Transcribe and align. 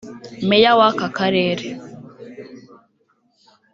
Meya 0.47 0.71
w’aka 0.79 1.05
karere 1.17 1.65